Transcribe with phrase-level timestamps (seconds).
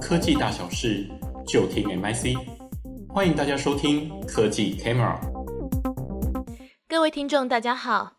[0.00, 1.08] 科技大小事，
[1.46, 2.36] 就听 MIC。
[3.08, 5.18] 欢迎大家收听科技 Camera。
[6.88, 8.12] 各位听众，大家好。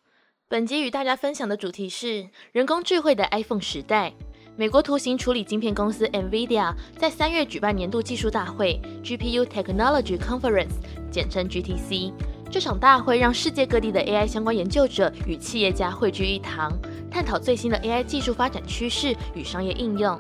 [0.47, 4.13] 本集与大家分享的主题是人工智慧的 iPhone 时代。
[4.55, 10.73] 美国图形处理晶片公司 NVIDIA 在三月举办年度技术大会 GPU Technology Conference，
[11.11, 12.13] 简称 GTC。
[12.51, 16.71] 这场大会让世界各地的 AI 相关研究者与企业家汇聚一堂，
[17.09, 20.15] 探讨最新的 AI 技术发展趋势与商业应用。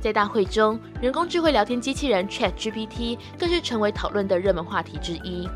[0.00, 5.48] 在大会中，人工智慧聊天机器人 ChatGPT 更是成为讨论的热门话题之一。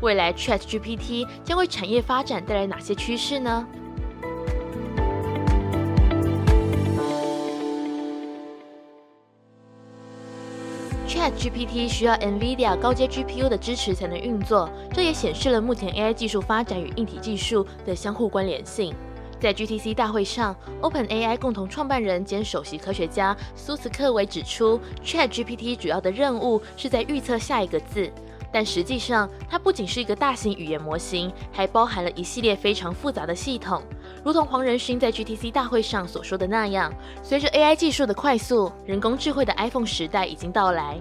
[0.00, 3.66] 未来 ChatGPT 将为产业发展带来哪些趋势呢
[11.06, 18.94] ？ChatGPT 需要 NVIDIA 高阶 GPU 的支持才能运作，这也显示了目前 AI 技术发展与硬体技术的相互关联性。
[19.40, 28.12] 在 GTC 大会上，OpenAI 共同创办人兼首席科学家苏茨克维指出，ChatGPT 主要的任务是在预测下一个字，
[28.52, 33.82] 但实际上它不仅是一个大型语言模型，还包含了一系列非常复杂的系统。
[34.22, 41.00] 如同黄仁勋在 GTC 大会上所说的那样，随着 AI 技术的快速，人工智慧的 iPhone 时代已经到来。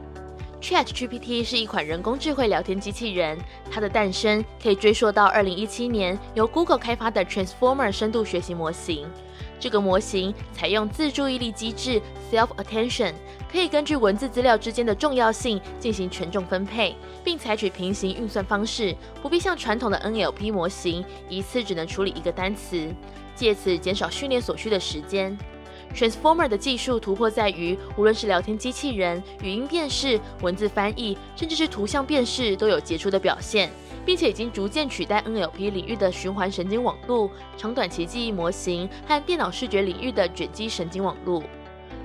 [0.62, 3.38] ChatGPT 是一款人工智慧聊天机器人，
[3.72, 9.08] 它的诞生可以追溯到2017年由 Google 开发的 Transformer 深度学习模型。
[9.58, 13.14] 这个模型采用自注意力机制 （Self-Attention），
[13.52, 22.94] 可以根据文字资料之间的重要性进行权重分配，并采取平行运算方式，不必像传统的 NLP 模型一次只能处理一个单词，
[23.36, 25.38] 借此减少训练所需的时间。
[25.96, 33.70] Transformer 的技术突破在于，无论是聊天机器人、语音辨识、文字翻译，甚至是图像辨识，都有杰出的表现。
[34.06, 41.44] 并且已经逐渐取代 NLP 领域的循环神经网络、长短期记忆模型和电脑视觉领域的卷积神经网络。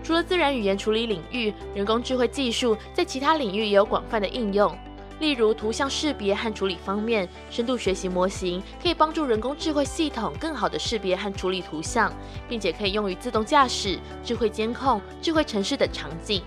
[0.03, 4.77] 除了自然语言处理领域，人工智慧技术在其他领域也有广泛的应用。
[5.20, 12.13] 例如图像识别和处理方面，深度学习模型可以帮助人工智慧系统更好地识别和处理图像，
[12.48, 16.42] 并且可以用于自动驾驶、智慧监控、智慧城市等场景。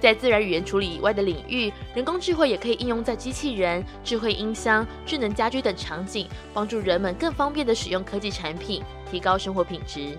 [0.00, 10.16] 在自然语言处理以外的领域，人工智慧也可以应用在机器人、智慧音箱、智能家居等场景，帮助人们更方便地使用科技产品，提高生活品质。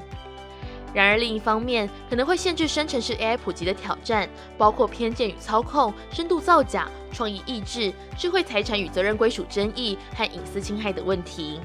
[0.93, 11.61] 然而，另一方面，可能会限制生成式 AI 普及的挑战，包括偏见与操控、深度造假、创意抑制、智慧财产与责任归属争议和隐私侵害等问题。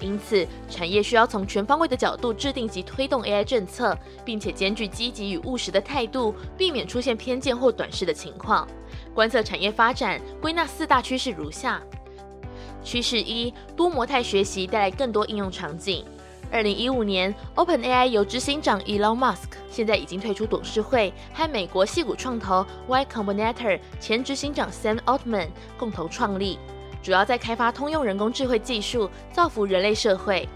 [0.00, 8.66] 因此，产业需要从全方位的角度制定及推动 AI 政策，并且兼具积极与务实的态度，避免出现偏见或短视的情况。
[9.14, 11.82] 观测产业发展，归纳四大趋势如下：
[12.82, 16.02] 趋势一，多模态学习带来更多应用场景。
[16.52, 26.58] 二零一五年，OpenAI 由执行长 Elon Musk 现在已经退出董事会，和美国矽谷创投 Y Combinator 前执行长 Sam Altman 共同创立。
[27.02, 30.48] 主要在开发通用人工智慧技术，造福人类社会。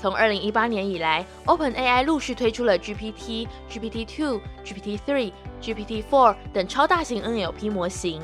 [0.00, 5.32] 从二零一八年以来，OpenAI 陆续推出了 GPT、GPT-2、GPT-3、
[5.62, 8.20] GPT-4 等超大型 NLP 模型。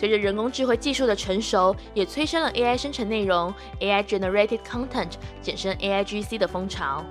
[0.00, 5.10] 随着人工智慧技术的成熟，也催生了 AI 生成内容 （AI Generated Content，
[5.42, 7.04] 简称 AIGC） 的风潮。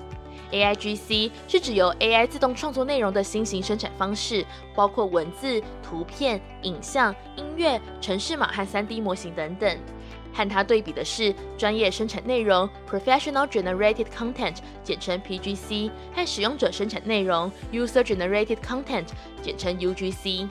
[0.51, 9.77] AIGC 是指由 AI 自动创作内容的新型生产方式，包括文字、图片、影像、音乐、城市码和 3D 模型等等。
[10.33, 19.05] 和它对比的是专业生产内容 （Professional Generated Content，简称 PGC） 和使用者生产内容 （User Generated Content，
[19.43, 20.47] 简称 UGC）。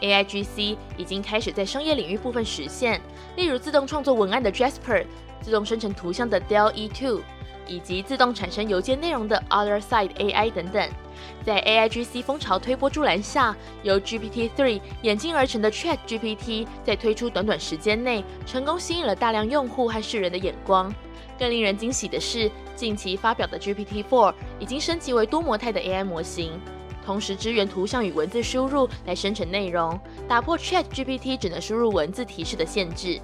[0.00, 3.00] AIGC 已经开始在商业领域部分实现，
[3.36, 5.04] 例如自动创作文案的 Jasper、
[5.40, 7.20] 自动生成图像的 DALL-E 2，
[7.66, 10.88] 以及自动产生邮件内容的 Otherside AI 等等。
[11.44, 20.94] 在 AIGC 风潮推波助澜下，由 GPT-3 演进而成的 ChatGPT 在推出短短时间内，成功吸引了大量用户和世人的眼光。
[21.38, 26.52] 更令人惊喜的是，近期发表的 GPT-4 已经升级为多模态的 AI 模型。
[27.08, 33.18] 同时支援图像与文字输入来生成内容，打破 ChatGPT 只能输入文字提示的限制。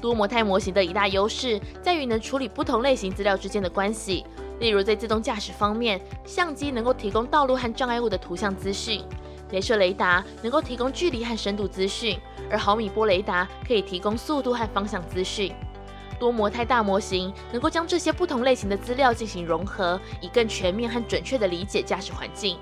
[0.00, 4.24] 多模态模型的一大优势在于能处理不同类型资料之间的关系，
[4.60, 9.04] 例如在自动驾驶方面，相机能够提供道路和障碍物的图像资讯，
[9.50, 12.18] 雷射雷达能够提供距离和深度资讯，
[12.50, 15.52] 而毫米波雷达可以提供速度和方向资讯。
[16.18, 22.56] 多模态大模型能够将这些不同类型的资料进行融合，以更全面和准确地理解驾驶环境。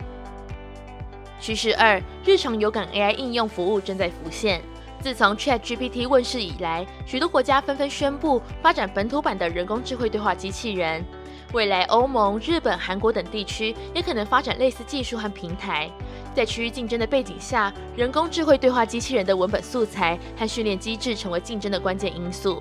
[1.40, 4.60] 趋势二，日常有感 AI 应用服务正在浮现。
[5.00, 11.04] 自从 ChatGPT 问世以来，许多国家纷纷宣布发展本土版的人工智慧对话机器人。
[11.52, 15.88] 未来欧盟、日本、韩国等地区也可能发展类似技术和平台。
[16.34, 22.60] 在区域竞争的背景下，人工智慧对话机器人的文本素材和训练机制成为竞争的关键因素。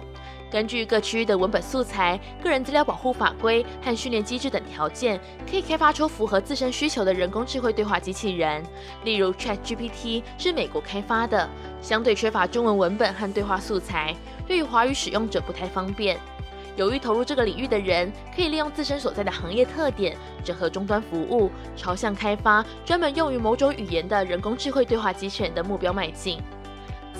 [0.51, 5.19] 根据各区域的文本素材、个人资料保护法规和训练机制等条件，
[5.49, 8.63] 可以开发出符合自身需求的人工智慧对话机器人。
[9.03, 11.49] 例如，ChatGPT 是美国开发的，
[11.81, 14.15] 相对缺乏中文文本和对话素材，
[14.47, 16.17] 对于华语使用者不太方便。
[16.77, 26.37] 有意投入这个领域的人，可以利用自身所在的行业特点，整合终端服务，朝向开发专门用于某种语言的人工智慧对话机器人的目标迈进。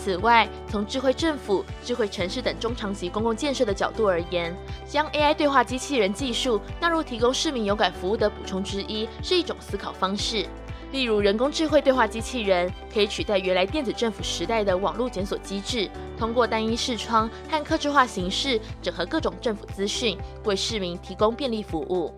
[0.06, 4.56] 此外，从智慧政府、智慧城市等中长期公共建设的角度而言，
[4.86, 10.46] 将 AI 对话机器人技术纳入提供市民有感服务的补充之一，是一种思考方式。
[10.92, 22.14] 例如，人工智慧对话机器人可以取代原来电子政府时代的网络检索机制，通过单一视窗和客制化形式整合各种政府资讯，为市民提供便利服务。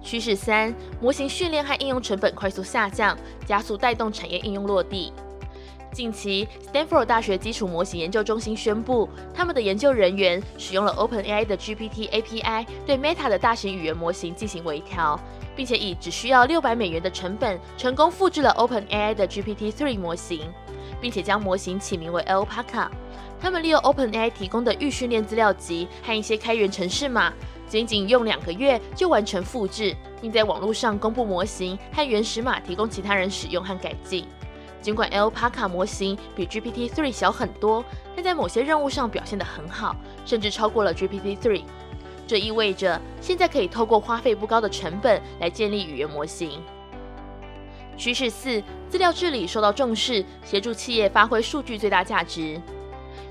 [0.00, 5.12] 趋势三：模型训练和应用成本快速下降，加速带动产业应用落地。
[5.92, 15.18] 近期，Stanford 大学基础模型研究中心宣布，他们的研究人员使用了 OpenAI 的 GPT API 对 Meta 的大型语言模型进行微调，
[15.56, 20.42] 并且以只需要六百美元的成本，成功复制了 OpenAI 的 GPT-3 模型，
[21.00, 22.88] 并且将模型起名为 Alpaca。
[23.40, 27.32] 他们利用 OpenAI 提供的预训练资料集和一些开源程式码，
[27.66, 34.26] 仅仅用两个月就完成复制，并在网络上公布模型和原始码，提供其他人使用和改进。
[34.80, 37.84] 尽管 Alpaca 模型比 GPT-3 小很多，
[38.14, 41.62] 但在某些任务上表现得很好，甚至超过了 GPT-3。
[42.26, 46.62] 这意味着现在可以透过花费不高的成本来建立语言模型。
[47.96, 52.60] 趋势四：资料治理受到重视，协助企业发挥数据最大价值。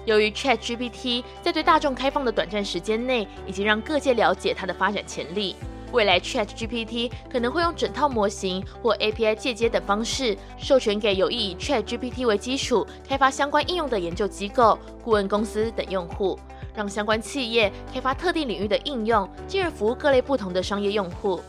[0.03, 5.55] 由于 ChatGPT 在对大众开放的短暂时间内，已经让各界了解它的发展潜力。
[5.91, 16.37] 未来 ChatGPT 可能会用整套模型或 API 借接等方式，授权给有意以 ChatGPT 为基础开发相关应用的研究机构、顾问公司等用户，
[16.75, 21.39] 让相关企业开发特定领域的应用，进而服务各类不同的商业用户。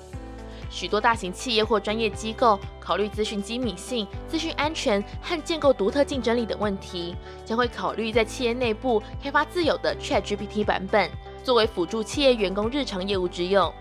[0.71, 11.11] 许多大型企业或专业机构考虑资讯机密性、资讯安全和建构独特竞争力等问题，将会考虑在企业内部开发自有的 ChatGPT 版本，
[11.43, 13.73] 作为辅助企业员工日常业务之用。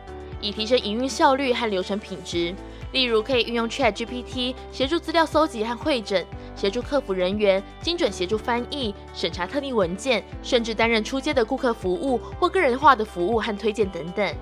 [0.42, 2.54] 以提升营运效率和流程品质，
[2.92, 6.24] 例如可以运用 ChatGPT 协助资料搜集和汇整，
[6.56, 14.36] 协助客服人员精准协助翻译、审查特定文件，甚至担任出街的顾客服务或个人化的服务和推荐等等。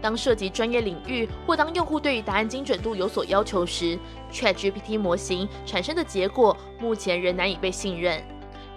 [0.00, 3.98] 当涉及专业领域或当用户对于答案精准度有所要求时
[4.30, 8.22] ，ChatGPT 模型产生的结果目前仍难以被信任。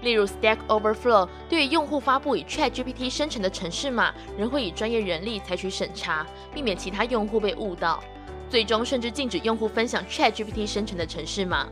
[0.02, 8.04] 例如，Stack Overflow 对于用户发布以 ChatGPT 生成的程式码，仍会以专业人力采取审查，避免其他用户被误导。
[8.50, 11.68] 最终甚至禁止用户分享 ChatGPT 生成的程式码。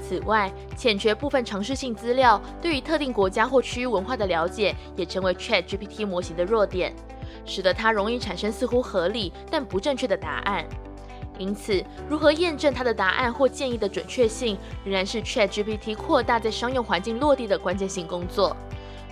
[0.00, 6.94] 此外，欠缺部分常识性资料，对于特定国家或区域文化的了解，也成为 ChatGPT 模型的弱点，
[7.44, 10.66] 使得它容易产生似乎合理但不正确的答案。
[11.38, 18.56] 因此，如何验证它的答案或建议的准确性，仍然是 ChatGPT 扩大在商用环境落地的关键性工作。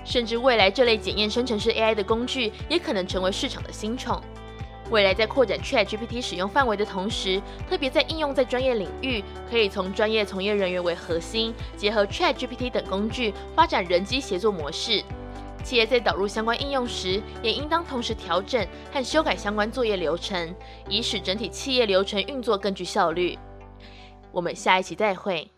[0.05, 4.21] 甚至未来这类检验生成式 AI 的工具，也可能成为市场的新宠。
[4.89, 9.21] 未来在扩展 ChatGPT 使用范围的同时，特别在应用在专业领域，
[9.51, 15.03] 可以从专业从业人员为核心，结合 ChatGPT 等工具，发展人机协作模式。
[15.67, 20.55] 企业在导入相关应用时，也应当同时调整和修改相关作业流程，
[20.89, 23.37] 以使整体企业流程运作更具效率。
[24.31, 25.51] 我们下一期再会。